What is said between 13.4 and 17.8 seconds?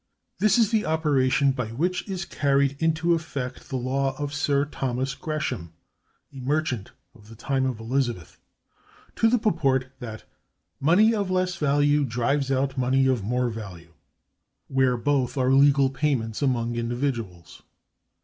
value," where both are legal payments among individuals.